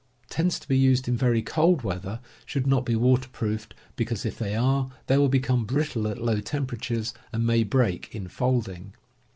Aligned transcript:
Tents 0.31 0.57
to 0.57 0.67
be 0.67 0.79
used 0.79 1.07
in 1.07 1.15
very 1.15 1.43
cold 1.43 1.83
weather 1.83 2.21
should 2.43 2.65
not 2.65 2.87
be 2.87 2.95
waterproofed, 2.95 3.75
because, 3.95 4.25
if 4.25 4.39
they 4.39 4.55
are, 4.55 4.89
they 5.05 5.15
will 5.15 5.29
become 5.29 5.63
brittle 5.63 6.07
at 6.07 6.19
low 6.23 6.39
temperatures 6.41 7.13
and 7.31 7.45
may 7.45 7.63
break 7.63 8.15
in 8.15 8.27
folding. 8.27 8.95